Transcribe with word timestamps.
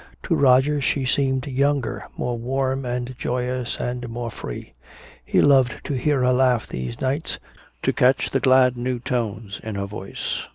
To 0.23 0.33
Roger 0.33 0.81
she 0.81 1.05
seemed 1.05 1.45
younger, 1.45 2.05
more 2.17 2.35
warm 2.35 2.85
and 2.85 3.13
joyous 3.19 3.77
and 3.79 4.09
more 4.09 4.31
free. 4.31 4.73
He 5.23 5.41
loved 5.41 5.75
to 5.83 5.93
hear 5.93 6.23
her 6.23 6.33
laugh 6.33 6.65
these 6.67 6.99
nights, 6.99 7.37
to 7.83 7.93
catch 7.93 8.31
the 8.31 8.39
glad 8.39 8.75
new 8.75 8.97
tones 8.97 9.59
in 9.63 9.75
her 9.75 9.85
voice. 9.85 10.41